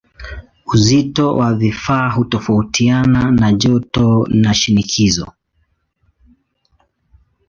Uzito 0.65 1.35
wa 1.37 1.53
vifaa 1.55 2.09
hutofautiana 2.09 3.31
na 3.31 3.53
joto 3.53 4.27
na 4.29 4.53
shinikizo. 4.53 5.33